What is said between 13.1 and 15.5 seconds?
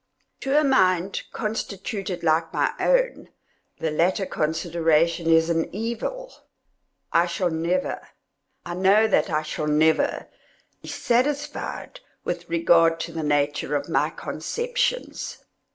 the nature of my conceptions.